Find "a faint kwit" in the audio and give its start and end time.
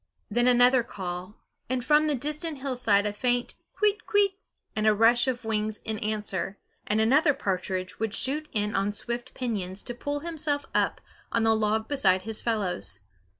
3.05-3.99